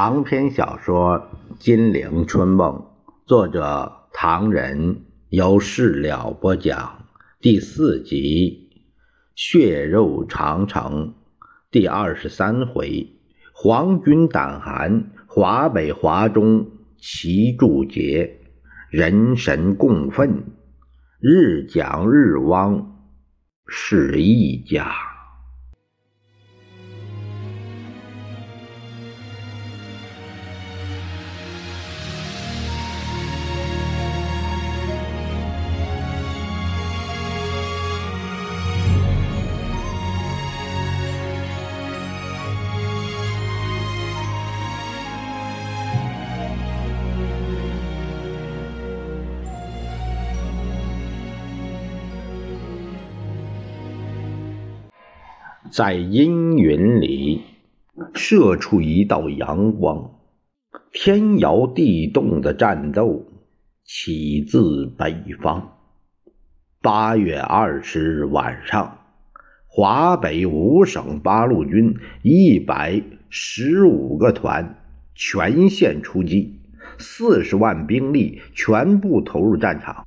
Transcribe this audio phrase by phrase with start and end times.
[0.00, 1.18] 长篇小说
[1.58, 2.72] 《金陵春梦》，
[3.26, 7.04] 作者唐人，由事了播讲，
[7.40, 8.70] 第四集
[9.34, 11.08] 《血肉长城》
[11.72, 13.12] 第二十三回：
[13.52, 18.38] 皇军胆寒，华北华中齐筑节，
[18.90, 20.44] 人神共愤，
[21.18, 23.00] 日蒋日汪
[23.66, 25.07] 是一家。
[55.78, 57.42] 在阴云里
[58.12, 60.10] 射出一道阳光，
[60.92, 63.24] 天摇地动的战斗
[63.84, 65.76] 起自北方。
[66.82, 68.98] 八月二十日晚上，
[69.68, 73.00] 华北五省八路军一百
[73.30, 74.80] 十五个团
[75.14, 76.58] 全线出击，
[76.98, 80.04] 四十万兵力全部投入战场，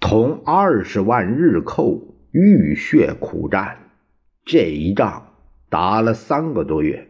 [0.00, 3.78] 同二十万日寇浴血苦战。
[4.50, 5.34] 这一仗
[5.68, 7.08] 打了三个多月，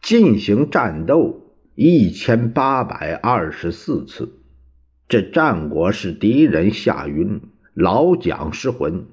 [0.00, 4.40] 进行战斗一千八百二十四次，
[5.08, 7.42] 这战果使敌人吓晕，
[7.74, 9.04] 老蒋失魂，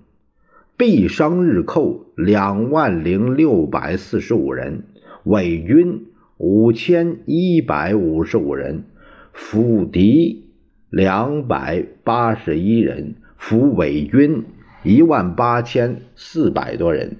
[0.76, 4.86] 毙伤日寇两万零六百四十五人，
[5.26, 8.86] 伪军五千一百五十五人，
[9.34, 10.50] 俘敌
[10.90, 14.46] 两百八十一人，俘伪军。
[14.82, 17.18] 一万八千四百多人，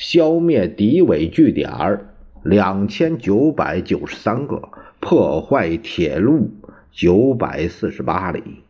[0.00, 2.06] 消灭敌伪据点
[2.42, 6.52] 两千九百九十三个，破坏铁路
[6.90, 8.62] 九百四十八里，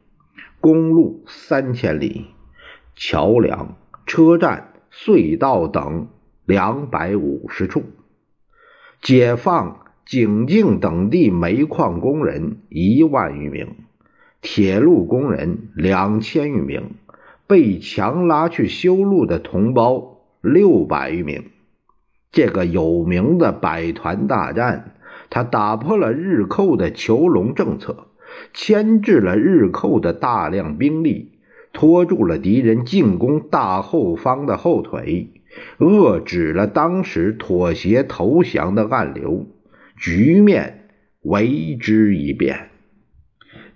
[0.58, 2.26] 公路三千里，
[2.96, 3.76] 桥梁、
[4.06, 6.08] 车站、隧道等
[6.46, 7.84] 两百五十处，
[9.00, 13.68] 解放井陉等地煤矿工人一万余名，
[14.40, 16.90] 铁路工人两千余名。
[17.46, 21.50] 被强拉去修路的同胞六百余名，
[22.32, 24.94] 这个有名的百团大战，
[25.28, 28.08] 他打破了日寇的囚笼政策，
[28.54, 31.32] 牵制了日寇的大量兵力，
[31.72, 35.30] 拖住了敌人进攻大后方的后腿，
[35.78, 39.46] 遏制了当时妥协投降的暗流，
[39.96, 40.88] 局面
[41.22, 42.70] 为之一变。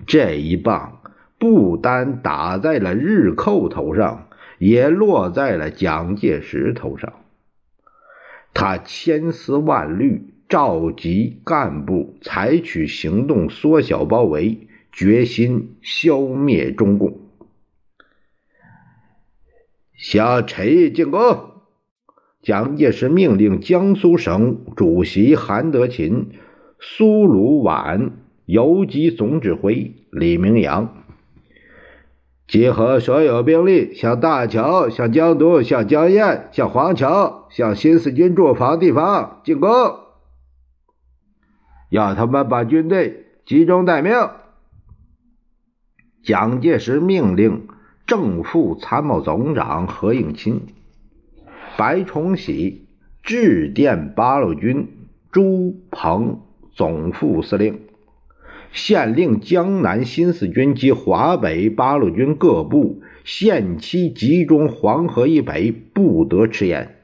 [0.07, 1.01] 这一棒。
[1.37, 4.29] 不单打在了日寇头上，
[4.65, 7.13] 也落在了蒋介石头上。
[8.55, 17.19] 他千丝万虑，召集干部采取行动，缩小包围，决心消灭中共。
[19.99, 21.21] 向陈毅进攻！
[22.41, 26.31] 蒋介石命令江苏省主席韩德勤、
[26.81, 28.13] 苏鲁皖
[28.47, 31.04] 游击总指挥李明阳。
[32.47, 39.71] 集合所有兵力，向大桥、向江都、向江堰、向黄桥、向新四军驻防地方进攻，
[41.89, 44.13] 要他们把军队集中待命。
[46.23, 47.67] 蒋介石命令
[48.07, 50.61] 正副参谋总长何应钦、
[51.77, 52.89] 白崇禧
[53.23, 57.84] 致电八路军朱鹏总副司令。
[58.75, 66.97] 限令江南新四军及华北八路军各部限期集中黄河以北，不得迟延。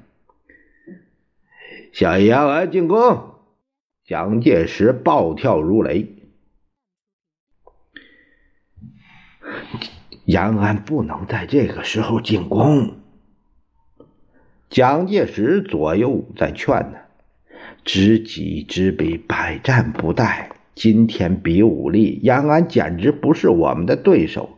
[1.93, 3.37] 向延安进攻！
[4.05, 6.17] 蒋介石暴跳如雷。
[10.25, 12.97] 延安不能在这个时候进攻。
[14.69, 16.99] 蒋介石左右在劝呢，
[17.85, 20.60] 知己知彼，百战不殆。
[20.81, 24.49] 今天比武力，延安简直不是我们的对手。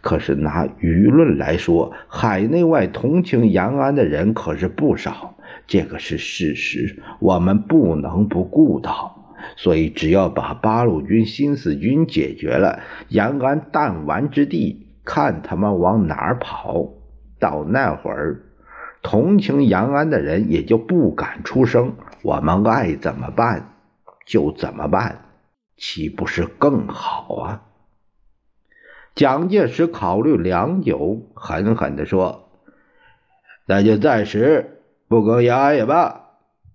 [0.00, 5.36] 可是拿舆论来说，海内外同情延安的人可是不少，
[5.68, 9.36] 这个是事实，我们不能不顾到。
[9.56, 12.80] 所以，只要把八路军新四军解决了，
[13.10, 16.88] 延安弹丸之地，看他们往哪儿跑。
[17.38, 18.40] 到那会儿，
[19.00, 21.92] 同情延安的人也就不敢出声，
[22.22, 23.74] 我们爱怎么办
[24.26, 25.20] 就怎么办。
[25.78, 27.62] 岂不是更好啊？
[29.14, 32.50] 蒋介石考虑良久，狠狠地说
[33.66, 36.26] ：“那就暂时不攻延安也罢。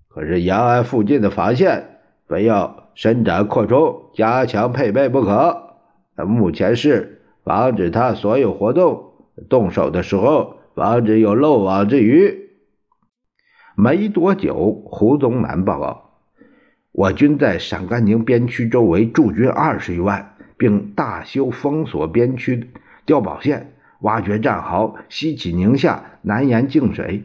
[0.09, 5.75] 可是延安附近的防线，非要伸展扩充、加强配备不可。
[6.15, 9.13] 目前是防止他所有活动，
[9.49, 12.51] 动手的时候防止有漏网之鱼。
[13.75, 16.02] 没多久，胡宗南报告：
[16.93, 22.69] 我军在陕甘宁边区周围驻军二十余万，并大修封锁边区
[23.07, 27.23] 碉堡线，挖掘战壕，西起宁夏，南沿泾水，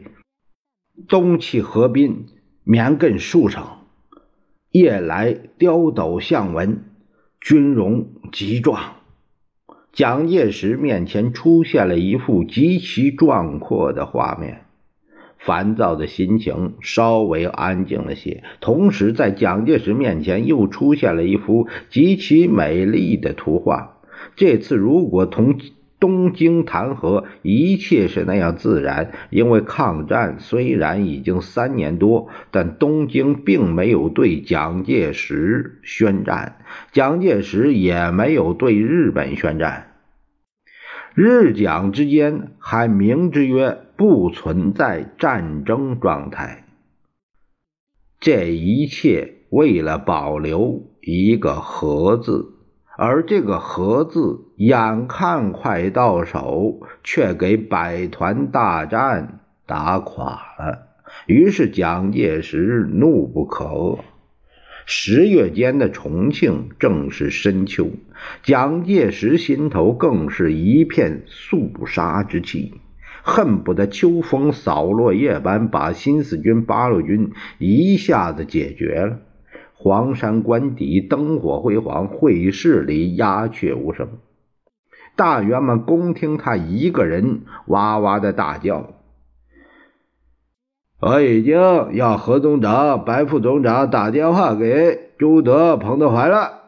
[1.07, 2.29] 东起河滨，
[2.65, 3.63] 绵亘数省。
[4.71, 6.85] 夜来刁斗相闻，
[7.39, 8.95] 军容极壮。
[9.93, 14.65] 蒋介石面前出现了一幅极其壮阔的画面，
[15.39, 18.43] 烦躁的心情稍微安静了些。
[18.61, 23.99] 同时，在蒋介石面前又出现了一幅极其美丽的图画。
[24.37, 25.59] 这次，如果同。
[26.01, 29.11] 东京谈和，一切是那样自然。
[29.31, 36.59] 因为抗战虽然已经三年多，但东京并没有对蒋介石宣战，
[36.93, 39.88] 蒋介石也没有对日本宣战。
[41.21, 46.65] 日蒋之间还明之曰不存在战争状态。
[48.21, 52.55] 这一切为了保留一个和字。
[52.97, 60.87] 而这个“和”字，眼看快到手，却给百团大战打垮了。
[61.27, 63.99] 于是蒋介石怒不可遏。
[64.91, 67.91] 十月间的重庆正是深秋，
[68.43, 72.73] 蒋介石心头更是一片肃杀之气，
[73.23, 79.19] 恨不得秋风扫落叶般把新四军、八路军一下子解决了。
[79.75, 84.09] 黄山关底灯火辉煌，会议室里鸦雀无声。
[85.17, 88.95] 大员们恭听他一个人哇哇的大叫
[91.01, 91.57] ：“我已经
[91.93, 96.63] 要何总长、白副总长打电话给朱德、彭德怀了，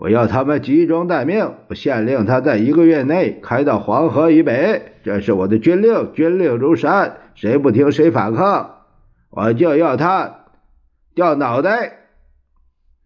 [0.00, 8.78] 我要他们集中待命，我限令他在一个月内开到黄河以北，这是我的军令，军令如山，谁不听谁反抗，
[9.30, 10.46] 我就要他
[11.14, 11.92] 掉脑袋。”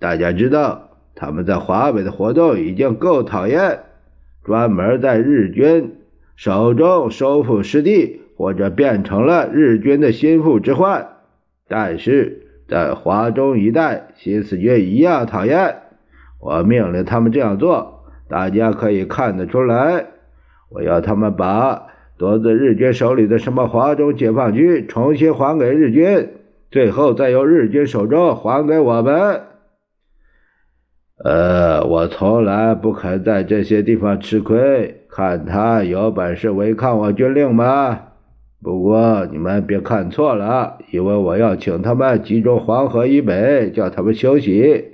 [0.00, 3.80] 大家知道，他们在华北的活动已经够讨厌，
[4.42, 6.00] 专门在日军
[6.34, 11.08] 手中收复失地，或者变成了日军的心腹之患。
[11.68, 15.76] 但是在华中一带，新四军一样讨厌。
[16.40, 20.06] 我命令他们这样做，大家可以看得出来。
[20.70, 26.30] 我要他们把夺自日军手里的什么华中解放军重新还给日军，
[26.70, 29.42] 最后再由日军手中还给我们。
[31.22, 38.06] 呃，我从来不肯在这些地方吃亏，看他有本事违抗我军令吗？
[38.62, 44.84] 不过你们别看错了，因为我要请他们集中黄河以北，叫他们休息。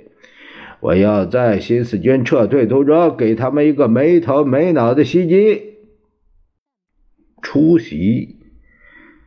[0.79, 5.73] 我要在新四军撤退途中给他们一个没头没脑的袭击。
[7.41, 8.37] 出席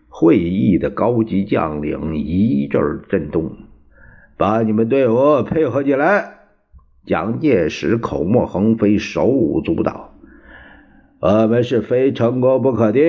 [0.08, 3.56] 会议的高级将领一阵震动，
[4.38, 6.38] 把你们队伍配合起来。
[7.04, 10.14] 蒋介石口沫横飞，手舞足蹈。
[11.20, 13.00] 我们是非成功不可的。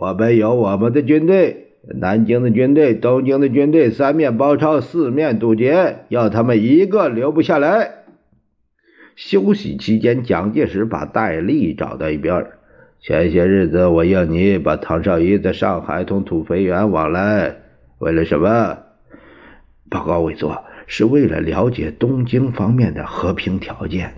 [0.00, 7.96] 我们有我们的军队，南京的军队、东京的军队，三面包抄，四面堵截，要他们一个留不下来。
[9.14, 12.46] 休息期间，蒋介石把戴笠找到一边。
[12.98, 17.56] 前些日子，我要你把唐绍仪在上海同土肥原往来，
[17.98, 18.78] 为了什么？
[19.90, 20.64] 报告委座。
[20.86, 24.12] 是为了了解东京方面的和平条件。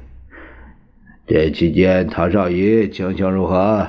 [1.27, 3.89] 这期间，唐绍仪情形如何？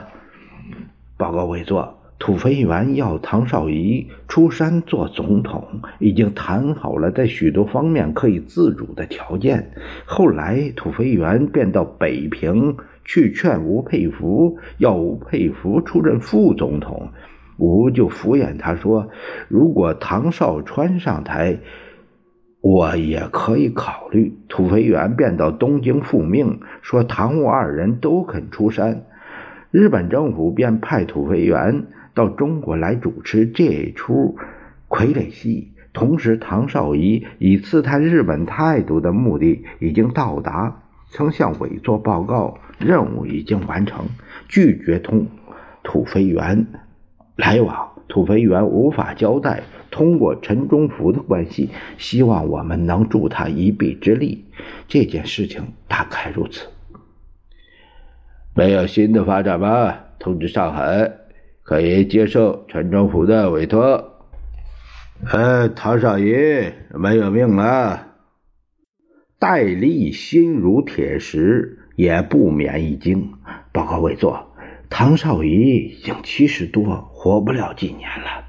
[1.23, 9.71] 报告委座，土肥原要唐绍仪出山做总统，已经谈好了在许多方面可以自主的条件。
[10.03, 12.75] 后来，土肥原便到北平
[13.05, 17.13] 去劝吴佩孚，要吴佩孚出任副总统。
[17.57, 19.07] 吴就敷衍他说
[19.47, 21.59] ：“如果唐绍川上台。”
[22.65, 24.37] 我也可以考虑。
[24.47, 29.03] 土肥原便到东京复命，说唐吴二人都肯出山，
[29.73, 34.37] 日本政府便派土肥原到中国来主持这出
[34.87, 35.71] 傀儡戏。
[35.93, 44.05] 同时，唐绍仪以刺探日本态度的目的已经到达，曾向委座报告任务已经完成，
[44.47, 45.25] 拒绝同
[45.81, 46.67] 土肥原
[47.35, 47.89] 来往。
[48.07, 49.63] 土肥原无法交代。
[49.89, 54.45] 通过陈忠福的关系，希望我们能助他一臂之力。
[54.87, 56.67] 这件事情大概如此。
[58.55, 59.95] 没有新的发展吗？
[60.19, 61.11] 通知上海，
[61.63, 64.11] 可以接受陈忠福的委托。
[65.31, 68.09] 呃，唐少爷没有命了。
[69.39, 73.33] 戴笠心如铁石，也不免一惊。
[73.71, 74.53] 报告委座，
[74.89, 78.45] 唐绍仪已经七十多，活不了几年了。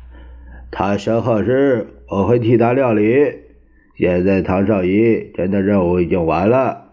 [0.70, 3.38] 他身后时，我会替他料理。
[3.96, 6.83] 现在唐绍仪真的任务已经完了，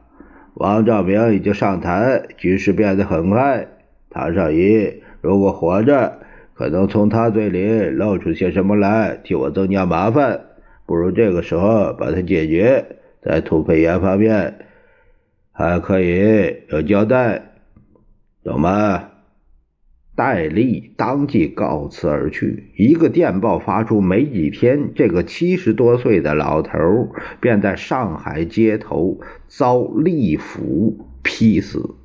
[0.53, 3.67] 王兆明已经上台，局势变得很快。
[4.09, 6.19] 唐绍仪如果活着，
[6.53, 10.41] 可能从他嘴里露出些什么来，替我增加麻烦。
[10.85, 14.65] 不如这个时候把他解决，在土培岩方面
[15.51, 17.53] 还可以有交代，
[18.43, 19.10] 懂吗？
[20.15, 22.71] 戴笠当即告辞而去。
[22.75, 26.77] 一个电报发出，没几天，这个七十多岁的老头
[27.39, 31.95] 便在上海街头遭利斧劈死。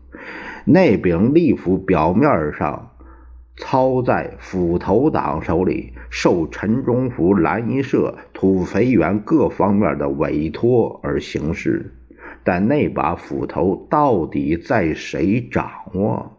[0.64, 2.90] 那柄利斧表面上
[3.56, 11.92] 操在斧头党手里，受陈忠福、蓝衣社、土肥原各方面的委托而行事。
[12.44, 16.35] 但那把斧头到底在谁掌握？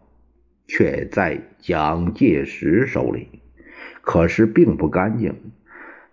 [0.68, 3.40] 却在蒋介石手里，
[4.02, 5.34] 可是并不干净。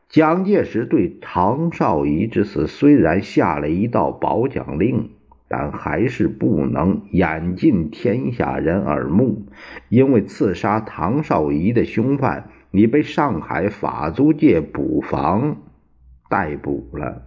[0.07, 5.09] 蒋介石对唐绍仪之死虽然下了一道保奖令，
[5.49, 9.45] 但还是不能掩尽天下人耳目，
[9.89, 15.57] 因为刺杀唐绍仪的凶犯已被上海法租界捕房
[16.29, 17.23] 逮捕了。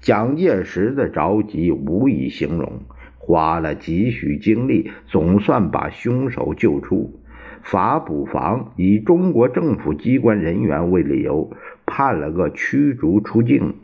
[0.00, 2.82] 蒋介石的着急无以形容。
[3.26, 7.20] 花了几许精力，总算把凶手救出。
[7.62, 11.50] 法捕房以中国政府机关人员为理由，
[11.84, 13.74] 判了个驱逐出境，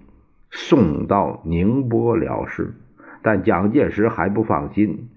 [0.53, 2.77] 送到宁波了事。
[3.23, 5.09] 但蒋介石还不放心，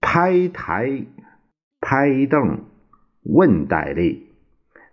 [0.00, 1.04] 拍台
[1.80, 2.64] 拍凳
[3.22, 4.26] 问戴笠：“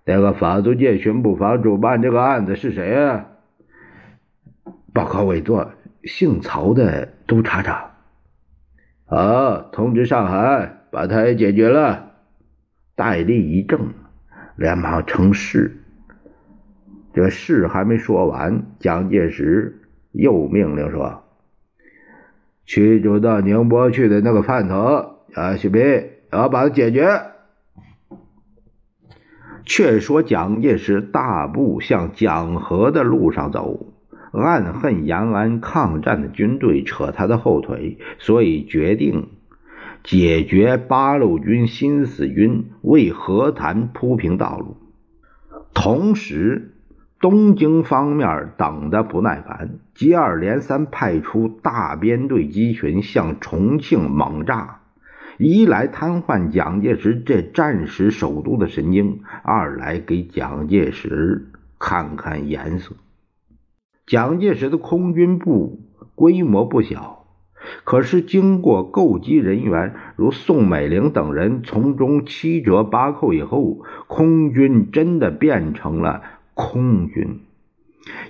[0.06, 3.26] 那个法租界巡捕房主办这个案子是谁啊？”
[4.94, 5.72] 报告委座，
[6.04, 7.97] 姓曹的督察长。
[9.10, 12.12] 好，通知上海，把他也解决了。
[12.94, 13.80] 戴笠一怔，
[14.58, 15.78] 连忙称是。
[17.14, 21.24] 这事还没说完，蒋介石又命令说
[22.68, 24.74] ：“驱逐到宁波去的那个叛徒
[25.34, 27.08] 啊，徐斌，要把他解决。”
[29.64, 33.94] 却说蒋介石大步向讲和的路上走。
[34.38, 39.28] 暗恨延安抗战的军队扯他的后腿，所以决定
[40.04, 44.78] 解决八路军新四军，为和谈铺平道路。
[45.74, 46.74] 同时，
[47.20, 54.82] 东京方面等得不耐烦，接二连三派出大编队机群向重庆猛炸，
[55.38, 61.48] 一来瘫痪蒋介石这战时首都的神经，二来给蒋介石
[61.80, 62.96] 看看颜色。
[64.08, 65.82] 蒋介石的空军部
[66.16, 67.26] 规模不小，
[67.84, 76.22] 可是经过购机人员如宋美龄等人从中七折八扣以后，空军真的变成了
[76.54, 77.42] 空军。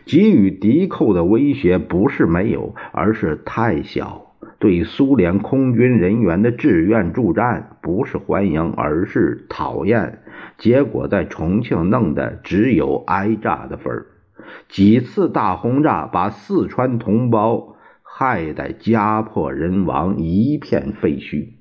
[0.03, 4.24] 给予敌寇的威胁不是没有，而是太小。
[4.57, 10.24] 对苏联空军人员的志愿助战，不是欢迎，而是讨厌。
[10.57, 14.07] 结果在重庆弄的只有挨炸的份儿。
[14.70, 21.53] 几次大轰炸，把四川同胞害得家破人亡，一片废墟。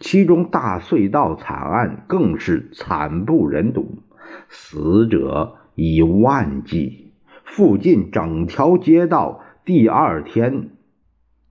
[0.00, 4.02] 其中大隧道惨案更是惨不忍睹，
[4.48, 7.12] 死者以万计，
[7.44, 10.70] 附近整条街道第二天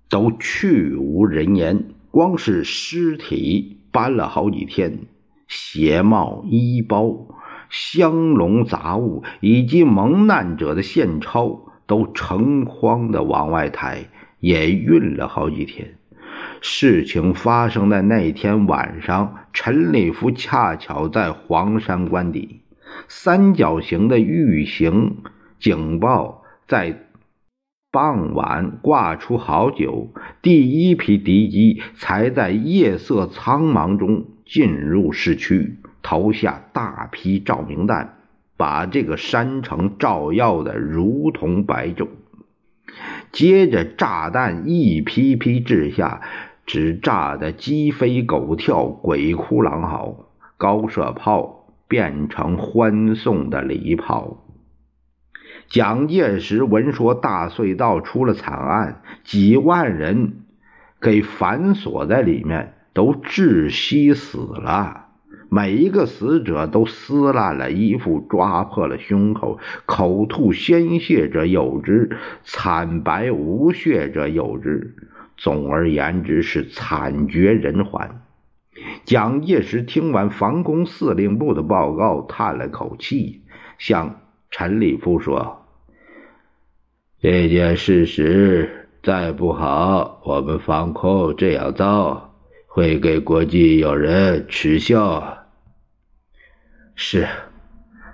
[0.10, 5.00] 都去无人烟，光是尸体搬了好几天，
[5.48, 7.37] 鞋帽、衣包。
[7.70, 14.06] 香笼杂物以及蒙难者的现钞都成筐的往外抬，
[14.40, 15.96] 也运了好几天。
[16.62, 22.62] 事情发生在那天晚上，陈立夫恰巧在黄山关底。
[23.08, 25.18] 三角形的预警
[25.60, 27.04] 警报在
[27.92, 35.78] 傍晚挂出好久，第一批敌机才在夜色苍茫中进入市区。
[36.02, 38.16] 投下大批照明弹，
[38.58, 42.08] 把这个山城照耀的如同白昼。
[43.32, 46.22] 接着炸弹一批批掷下，
[46.66, 50.26] 只炸得鸡飞狗跳、鬼哭狼嚎。
[50.58, 54.44] 高射炮变成欢送的礼炮。
[55.70, 60.46] 蒋介石闻说大隧道出了惨案，几万人
[61.00, 65.07] 给反锁在里面，都窒息死了。
[65.50, 74.96] 每一个死者都撕烂了衣服，抓破了胸口，口吐鲜血者有之，惨白无血者有之。
[75.38, 78.22] 总而言之，是惨绝人寰。
[79.06, 83.42] 蒋介石听完防空司令部的报告，叹了口气，
[83.78, 85.66] 向陈立夫说
[87.22, 92.34] ：“这件事实再不好，我们防空这样糟，
[92.66, 95.37] 会给国际友人耻笑。
[97.00, 97.28] 是，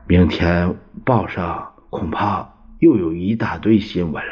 [0.06, 0.76] 明天
[1.06, 4.32] 报上恐怕又有一大堆新闻了。”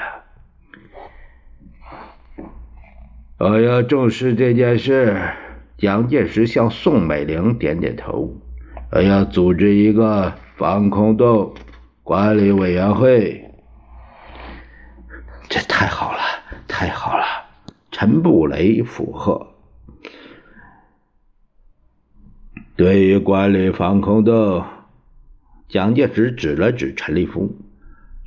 [3.39, 5.17] 我要重视这件事。
[5.77, 8.31] 蒋介石向宋美龄点点头。
[8.91, 11.55] 我要组织一个防空洞
[12.03, 13.49] 管理委员会。
[15.49, 16.19] 这太好了，
[16.67, 17.25] 太好了！
[17.89, 19.50] 陈布雷附和。
[22.81, 24.63] 对于管理防空洞，
[25.69, 27.55] 蒋介石指了指陈立夫。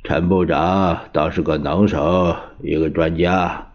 [0.01, 3.73] 陈部长倒是个能手，一个专家。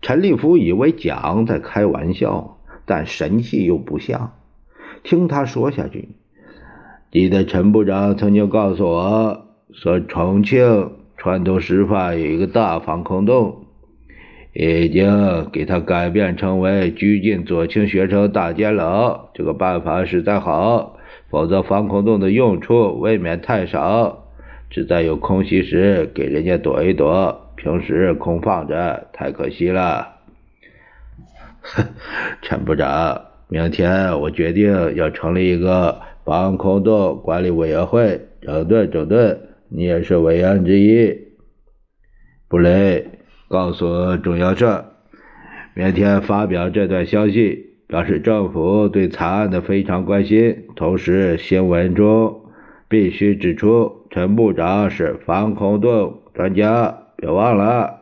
[0.00, 4.34] 陈立夫以为蒋在开玩笑，但神气又不像。
[5.02, 6.10] 听他说下去，
[7.10, 13.64] 记得陈部长曾经告诉我，说重庆传统师范有一个大防空洞，
[14.52, 19.30] 已经给他改变成为拘禁左倾学生大监牢。
[19.34, 20.98] 这个办法实在好，
[21.30, 24.28] 否则防空洞的用处未免太少，
[24.68, 27.38] 只在有空隙时给人家躲一躲。
[27.56, 30.16] 平时空放着太可惜了，
[32.42, 39.38] 陈部长，明天我决定要成立一个防空洞管理委员会，整顿整顿。
[39.68, 41.16] 你也是委员之一。
[42.48, 43.06] 布雷，
[43.52, 44.94] 告诉中央社，
[45.74, 50.64] 明天发表这段消息，表示政府对惨案的非常关心。
[50.74, 52.46] 同时，新闻中
[52.88, 57.00] 必须指出，陈部长是防空洞专家。
[57.16, 57.98] 别忘了，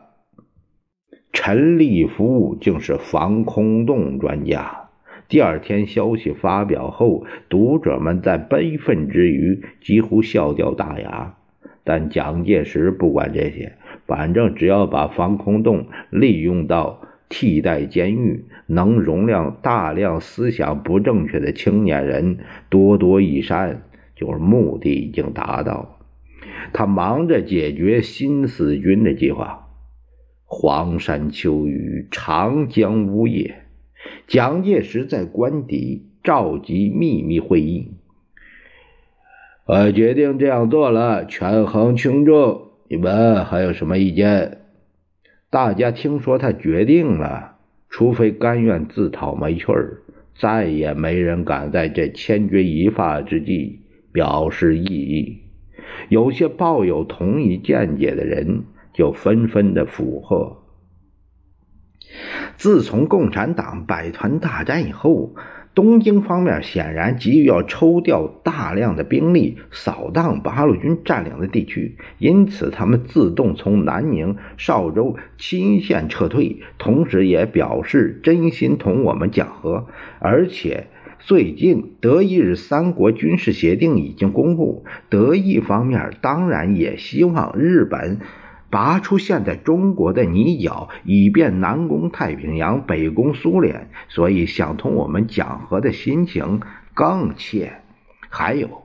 [1.33, 4.87] 陈立夫竟是防空洞专家。
[5.27, 11.35] 第二天消息发表后，读者们在悲愤之余几乎笑掉大牙。
[11.83, 13.73] 但蒋介石不管这些，
[14.11, 23.83] 反正只要把防空洞利用到替代监狱，能容量大量思想不正确的青年人多多益善，
[24.17, 25.97] 就是目的已经达到。
[26.73, 29.69] 他忙着解决新四军的计划。
[30.43, 33.63] 黄山秋雨，长江呜咽。
[34.27, 37.93] 蒋介石在官邸召集秘密会议。
[39.65, 44.63] 我决定这样做了，权衡轻重，你们还有什么意见？
[45.49, 47.55] 大家听说他决定了，
[47.87, 50.01] 除非甘愿自讨没趣儿，
[50.35, 53.79] 再也没人敢在这千钧一发之际
[54.11, 55.39] 表示异议。
[56.09, 60.57] 有些抱有同一见解的人就纷纷的附和。
[62.57, 65.33] 自从共产党百团大战以后，
[65.73, 79.87] 东京方面显然急于要抽调大量的兵力扫荡八路军占领的地区，因此他们自动从南宁、邵州、钦县撤退，同时也表示真心同我们讲和，
[80.19, 80.87] 而且。
[81.23, 88.17] 最近，德意日三国军事协定已经公布，德意方面当然也希望日本
[88.71, 96.61] 拔出现在中国的泥脚，以便南攻太平洋、北攻苏联，所以想同我们讲和的心情
[96.93, 97.73] 更切。
[98.29, 98.83] 还有，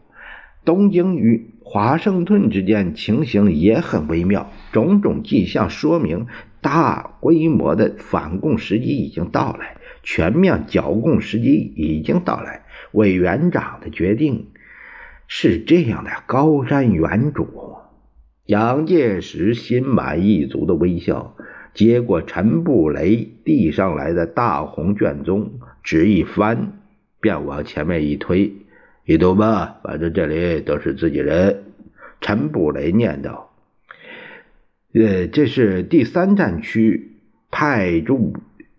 [0.64, 6.26] 东京与华盛顿之间情形也很微妙，种种迹象说明
[6.60, 9.76] 大规模的反共时机已经到来。
[10.02, 14.48] 全面剿共时机已经到来，委员长的决定
[15.28, 17.85] 是这样的：高瞻远瞩。
[18.46, 21.36] 蒋介石心满意足的微笑，
[21.74, 26.72] 接过陈布雷递上来的大红卷宗，纸一翻，
[27.20, 28.52] 便往前面一推
[29.04, 31.64] ：“你读吧，反正这里都是自己人。”
[32.20, 33.52] 陈布雷念道
[34.94, 37.16] ：“呃，这是第三战区
[37.50, 38.34] 派驻。”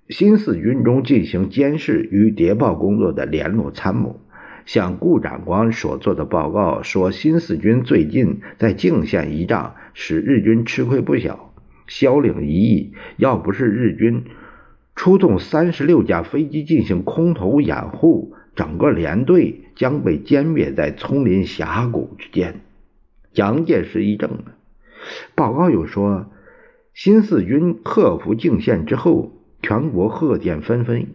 [0.07, 4.21] 新四军中进行监视与谍报工作的联络参谋，
[4.67, 11.51] 向顾长官所做的报告说，新四军最近在泾县一仗使日军吃亏不小，
[11.87, 12.93] 销领一役。
[13.17, 14.25] 要不是日军
[14.95, 22.61] 出动三十六架飞机进行空投掩护，整个连队将被歼灭在丛林峡谷之间。
[23.33, 24.29] 蒋介石一怔，
[25.33, 26.29] 报告又说，
[26.93, 29.33] 新四军克服泾县之后。
[29.59, 31.07] 全国贺电纷纷，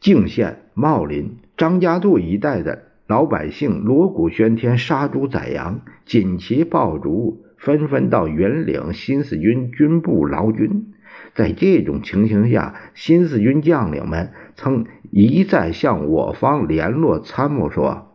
[0.00, 10.92] 泾县、茂林、张家渡一带的老百姓锣鼓喧天，杀猪宰羊，锦旗爆竹，纷纷到云岭新四军军部劳军。
[11.34, 18.08] 在这种情形下，新四军将领们曾一再向我方联络参谋说。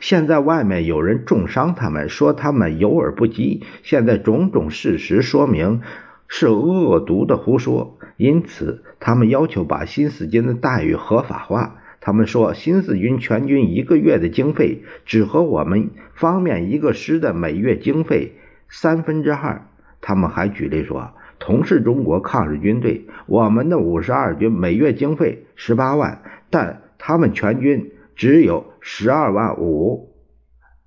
[0.00, 3.64] 现在外面有人重伤他们，说他们有耳不及。
[3.82, 5.80] 现在种种事实说明
[6.28, 11.76] 是恶毒的胡说，因此他们要求把新四军的待遇合法化。
[12.02, 18.32] 他们说新四军全军一个月的经费只和我们方面一个师的每月经费
[18.68, 19.66] 三分之二。
[20.02, 27.92] 他们还举例说，同是中国抗日军队，我们的五十二军每月经费十八万，但他们全军。
[28.14, 30.12] 只有十二万五，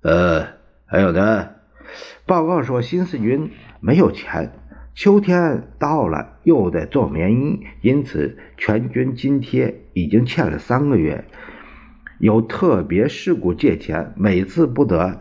[0.00, 0.46] 呃，
[0.86, 1.48] 还有呢。
[2.24, 3.50] 报告说新四军
[3.80, 4.52] 没有钱，
[4.96, 11.26] 秋天到了又得做棉衣，因此全军津贴已经欠了三个月。
[12.18, 15.20] 有特别事故借钱，每次不得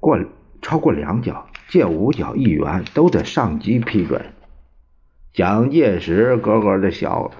[0.00, 0.18] 过
[0.60, 4.20] 超过两角，借五角一元都得上级批准。
[5.32, 7.30] 蒋介石咯咯的笑了，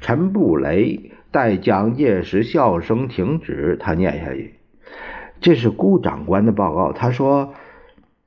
[0.00, 1.12] 陈布雷。
[1.30, 4.54] 待蒋介石笑声停止，他念下去
[5.42, 6.92] ：“这是顾长官的报告。
[6.92, 7.52] 他说，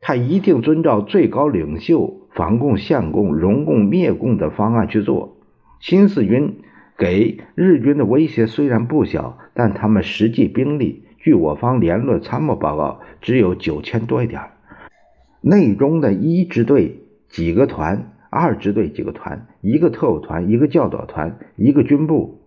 [0.02, 5.38] 他一定遵照最高领袖防共、限共、容共、灭共的方案去做。
[5.80, 6.60] 新四军
[6.98, 14.42] 给日军的威胁虽然不小，但他们实际兵力，据我方联络参谋报告，只有九千多一点。
[15.42, 22.38] 内中的一支队几个团，二支队几个团，一个特务团，一个教导团，一个军部。”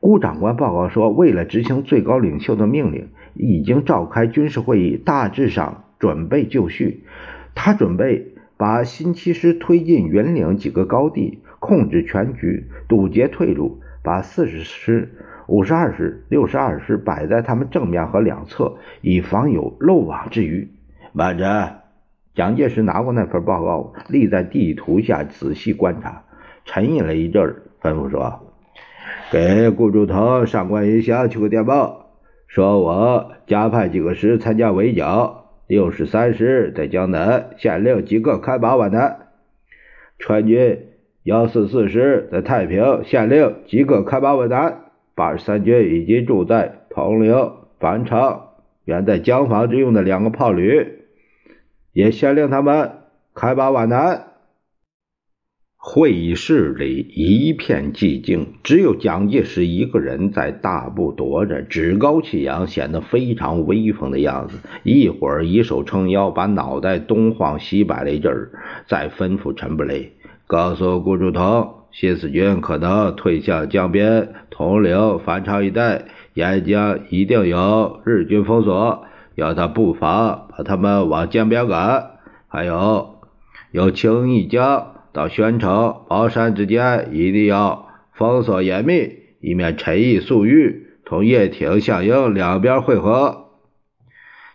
[0.00, 7.04] 顾长官报告说，为了执行最高领袖的命令，已经召开军事会议，大致上准备就绪。
[7.54, 15.10] 他准备把新七师推进云岭几个高地，控制全局，堵截退路，把四十师、
[15.46, 20.70] 五十二师、六十二师摆在他们正面和两侧，以防有漏网之鱼。
[21.12, 21.82] 慢着，
[22.34, 26.24] 蒋介石拿过那份报告，立在地图下仔细观察，
[26.64, 28.40] 沉吟了一阵，吩咐说。
[29.30, 32.10] 给顾祝同上官云祥去个电报，
[32.46, 35.43] 说我加派几个师参加围剿，
[35.74, 39.16] 六十三师在江南，县令即刻开拔皖南；
[40.20, 40.86] 川军
[41.24, 44.84] 幺四四师在太平，县令即刻开拔皖南；
[45.16, 47.34] 八十三军已经驻在铜陵、
[47.80, 48.42] 樊城、
[48.84, 51.00] 原在江防之用的两个炮旅，
[51.92, 52.92] 也县令他们
[53.34, 54.26] 开拔皖南。
[55.86, 64.56] 会议室里一片寂静，只有蒋介石一个人在大步踱着，趾高气扬，显得非常威风的样子。
[64.82, 68.50] 一会儿以手撑腰，把脑袋东晃西摆了一阵儿，
[68.86, 70.12] 再吩咐陈布雷
[70.46, 82.12] 告诉顾祝同，新四军可能退向江边，铜陵、繁昌一带，沿江一定有日军封锁，要他布防，把他们往江边赶。
[82.48, 83.16] 还有，
[83.70, 84.92] 有青义江。
[85.14, 93.42] 到宣城、宝山之间一定要封锁严密，以免陈毅、粟裕同叶挺、项英两边会合。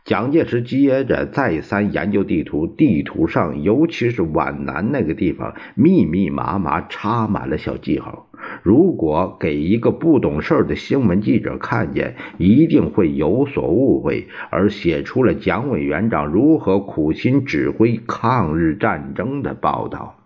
[0.04, 8.28] 蒋介石接着再三研究地图，地图上尤其是皖南那个地方，密密麻麻插满了小记号。
[8.62, 20.19] 如果给一个不懂事的新闻记者看见，一定会有所误会，而写出了蒋委员长如何苦心指挥抗日战争的报道。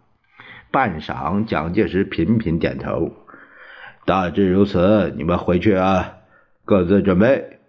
[0.73, 3.11] 半晌，蒋介石频频点头。
[4.07, 6.15] 大致如此，你们回去啊，
[6.65, 7.59] 各自准备。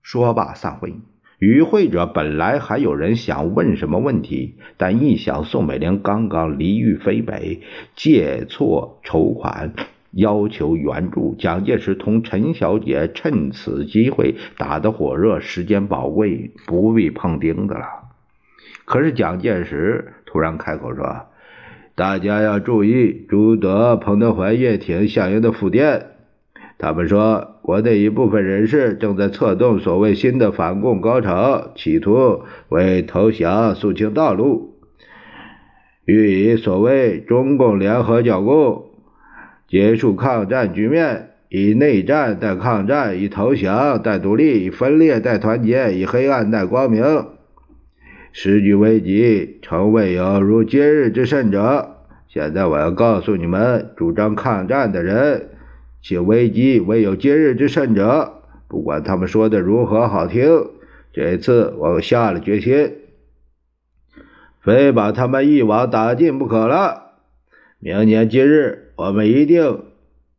[0.00, 0.94] 说罢散会。
[1.38, 7.60] 与会者本来还有人想问什么问题，但一想宋美龄刚刚离豫飞北，
[7.94, 9.74] 借错筹款，
[10.12, 17.84] 要求援助，蒋介石同陈小姐趁此机会打得火热，时间宝贵，不必碰钉子了。
[18.86, 21.26] 可是蒋介石突然开口说。
[21.96, 26.06] 大家要注意朱德、彭德怀、叶挺、响应的复电。
[26.76, 34.74] 他们说，国内一部分人士正在策动所谓新的反共高潮，企图为投降肃清道路，
[36.04, 38.86] 欲以所谓中共联合剿共，
[39.68, 47.04] 结束抗战局面，以内战代抗战，以投降代独立，以分裂代团结，以黑暗代光明。
[48.36, 51.98] 时局危急，诚未有如今日之甚者。
[52.26, 55.50] 现在我要告诉你们，主张抗战的人，
[56.02, 58.42] 其危机未有今日之甚者。
[58.66, 60.66] 不管他们说的如何好听，
[61.12, 62.94] 这次我下了决心，
[64.60, 67.12] 非把他们一网打尽不可了。
[67.78, 69.84] 明年今日，我们一定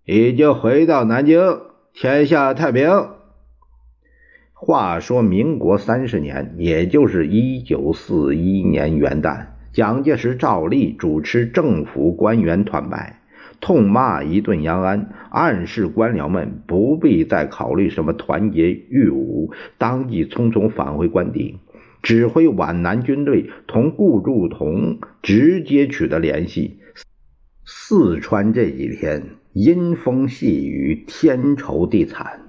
[0.03, 1.61] 已经回到南京，
[1.93, 2.89] 天下太平。
[4.65, 13.21] 话说民国三十年，也就是一九四一年元旦，蒋介石照例主持政府官员团拜，
[13.61, 21.59] 痛骂一顿杨安，暗示官僚们不必再考虑什么团结御侮，当即匆匆返回官邸，
[22.01, 26.79] 指挥皖南军队同顾祝同直接取得联系。
[27.63, 29.21] 四川这几天
[29.53, 32.44] 阴风细雨，天愁地惨，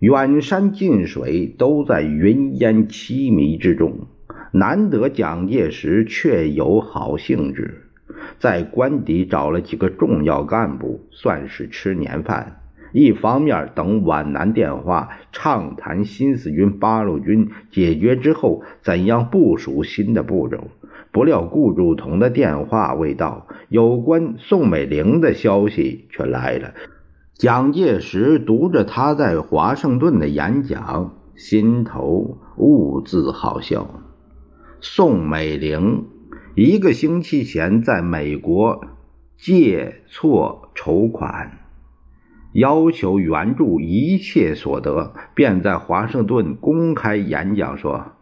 [0.00, 4.06] 远山近水都在云烟凄迷之中。
[4.50, 7.84] 难得蒋介石却有好兴致，
[8.38, 12.62] 在官邸找了几个重要干部，算是吃年饭。
[12.92, 20.68] 一方面等皖南电话，畅谈新四军八路军解决之后怎样部署新的步骤。
[21.12, 26.72] 不料顾祝同的电话未到，有关宋美龄的消息却来了。
[27.40, 34.02] 蒋介石读着他在华盛顿的演讲，心头兀自好笑。
[34.82, 36.04] 宋美龄
[36.54, 38.84] 一个星期前在美国
[39.38, 41.60] 借错筹款，
[42.52, 48.12] 要求援助一切所得，便在华盛顿公开演讲说。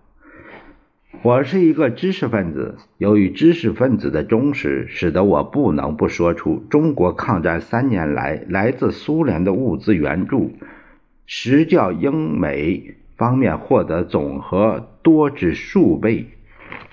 [1.23, 10.53] 我是一个知识分子，由于知识分子的忠实，使得我不能不说出中国抗战三年来来自苏联的物资援助，
[11.27, 16.27] 实较英美方面获得总和多至数倍。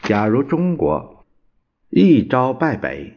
[0.01, 1.23] 假如中国
[1.91, 3.13] 一朝败北，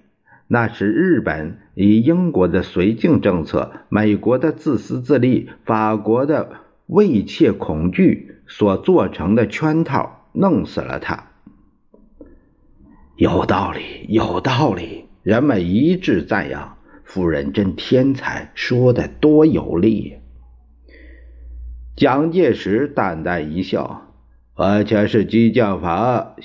[0.46, 6.50] 那是日本以英国的绥靖政策、美国的自私自利、法国的
[6.86, 10.17] 畏怯恐惧所做成的圈套。
[10.40, 11.32] 弄死了他，
[13.16, 15.06] 有道理，有道理。
[15.24, 20.18] 人们一致赞扬夫人真天才，说的多有力。
[21.96, 24.12] 蒋介石淡淡一笑
[24.54, 26.36] ：“完全是激将法，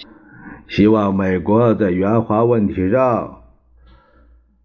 [0.67, 3.43] 希望美国在援华问题上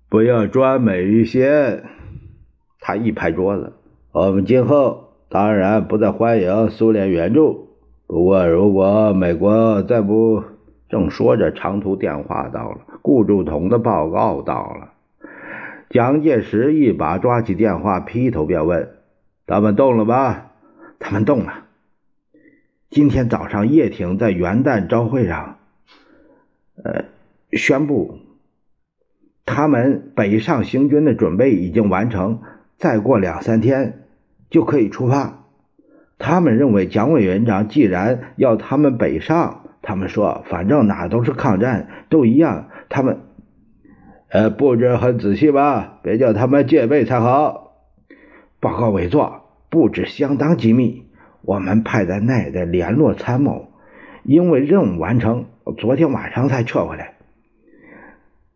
[0.08, 1.84] 不要专美于先。”
[2.80, 3.74] 他一拍桌子
[4.12, 7.67] ：“我们今后当然不再欢迎苏联援助。”
[8.08, 10.42] 不过，如果美国再不……
[10.88, 14.94] 正说着，长途电话到了，顾祝同的报告到了。
[15.90, 18.88] 蒋介石一把抓起电话，劈头便问
[19.46, 20.46] ：“他们动了吗
[20.98, 21.66] ？”“他们动了。
[22.88, 25.58] 今天早上，叶挺在元旦朝会上，
[26.82, 27.04] 呃，
[27.52, 28.20] 宣布
[29.44, 32.40] 他们北上行军的准备已经完成，
[32.78, 34.04] 再过两三天
[34.48, 35.44] 就可以出发。”
[36.18, 42.68] 他们认为蒋委员长既然要他们北上，他们说反正哪都是抗战，都一样。
[42.88, 43.20] 他们，
[44.28, 46.00] 呃，布置很仔细吧？
[46.02, 47.74] 别叫他们戒备才好。
[48.60, 51.04] 报告委座，布置相当机密。
[51.42, 53.68] 我们派在那的联络参谋，
[54.24, 55.44] 因为任务完成，
[55.78, 57.14] 昨天晚上才撤回来。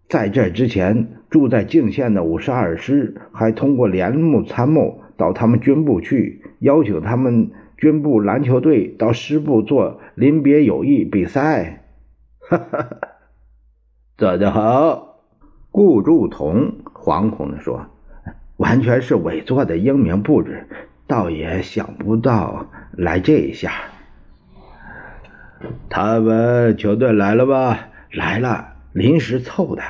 [0.08, 5.01] 在这之前，住在泾县的五十二师还通过联络参谋。
[5.16, 11.84] 到他们军部去，邀请他们军部篮球队到师部做临别友谊比赛。
[12.38, 12.88] 哈哈，
[14.16, 15.20] 做得好！
[15.70, 17.86] 顾祝同惶恐地说
[18.58, 20.66] ：“完全是委座的英明布置，
[21.06, 23.72] 倒也想不到来这一下。”
[25.88, 27.88] 他们球队来了吧？
[28.12, 29.82] 来了，临时凑的。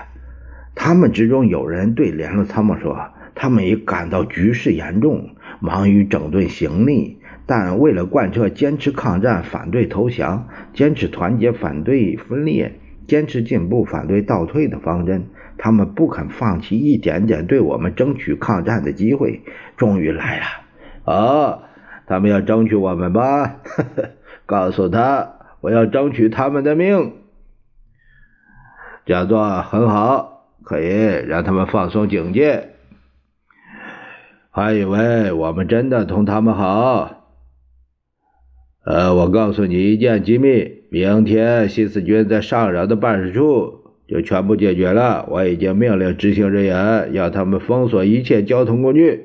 [0.75, 3.12] 他们之中有人对联络参谋说。
[3.35, 15.27] 他们也感到局势严重，忙于整顿行李，但为了贯彻坚持抗战、反对投降、坚持团结、反对分裂、坚持进步、反对倒退的方针，
[15.59, 19.42] 他们不肯放弃一点点对我们争取抗战的机会。
[19.77, 21.59] 终于来了，啊！
[22.07, 23.61] 他们要争取我们吧？
[24.45, 27.12] 告诉他，我要争取他们的命。
[29.07, 30.87] 这样做很好，可以
[31.27, 32.72] 让他们放松警戒。
[34.55, 37.31] 还以为我们真的同他们好。
[38.85, 45.25] 呃，我告诉你一件机密：明天新四军在上饶的办事处就全部解决了。
[45.31, 49.25] 我已经命令执行人员要他们封锁一切交通工具，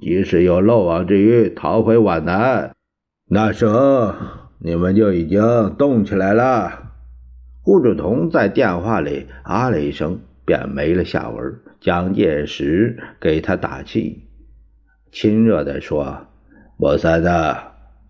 [0.00, 2.72] 即使有漏网之鱼，逃回皖南。
[3.28, 4.14] 那时候
[4.58, 6.92] 你们就已经动起来了。
[7.62, 11.56] 顾祝同在电话里啊了一声，便没了下文。
[11.78, 14.31] 蒋介石给他打气。
[15.12, 16.26] 亲热地说
[16.78, 17.28] ：“莫三子，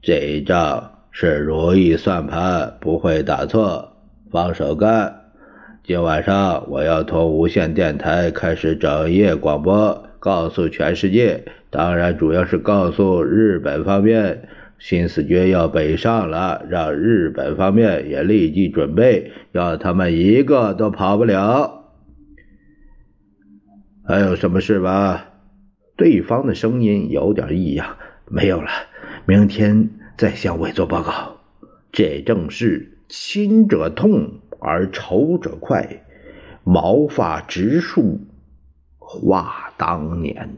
[0.01, 3.97] 这一仗是如意算盘，不会打错，
[4.31, 5.13] 放手干。
[5.83, 21.83] 今晚上我要从无线电台开始整夜广播，告诉全世界，当然主要是告诉日本方面，新四军要北上了，让日本方面也立即准备，要他们一个都跑不了。
[24.07, 25.31] 还有什么事吧？
[25.97, 27.97] 对方的声音有点异样。
[28.27, 28.71] 没有了，
[29.27, 31.41] 明天再向委座报告。
[31.93, 36.05] 这正是亲者痛而仇者快，
[36.65, 38.21] 毛发直竖
[38.99, 40.57] 话当年。